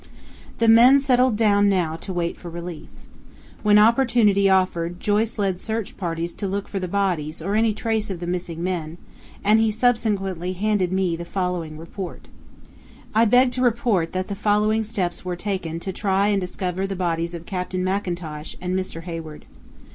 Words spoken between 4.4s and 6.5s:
offered Joyce led search parties to